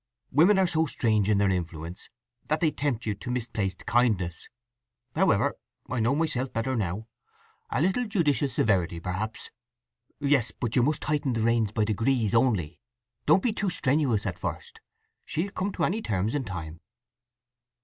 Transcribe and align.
Women 0.31 0.57
are 0.57 0.65
so 0.65 0.87
strange 0.87 1.29
in 1.29 1.37
their 1.37 1.51
influence 1.51 2.09
that 2.47 2.59
they 2.59 2.71
tempt 2.71 3.05
you 3.05 3.13
to 3.13 3.29
misplaced 3.29 3.85
kindness. 3.85 4.49
However, 5.13 5.57
I 5.91 5.99
know 5.99 6.15
myself 6.15 6.51
better 6.51 6.75
now. 6.75 7.05
A 7.69 7.83
little 7.83 8.07
judicious 8.07 8.51
severity, 8.55 8.99
perhaps…" 8.99 9.51
"Yes; 10.19 10.49
but 10.59 10.75
you 10.75 10.81
must 10.81 11.03
tighten 11.03 11.33
the 11.33 11.41
reins 11.41 11.71
by 11.71 11.85
degrees 11.85 12.33
only. 12.33 12.81
Don't 13.27 13.43
be 13.43 13.53
too 13.53 13.69
strenuous 13.69 14.25
at 14.25 14.39
first. 14.39 14.79
She'll 15.23 15.51
come 15.51 15.71
to 15.73 15.83
any 15.83 16.01
terms 16.01 16.33
in 16.33 16.45
time." 16.45 16.79